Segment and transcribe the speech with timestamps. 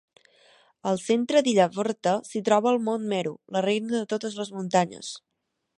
[0.91, 5.17] Al centre d'Ila-vrta s'hi troba el mont Meru, la reina de totes les muntanyes.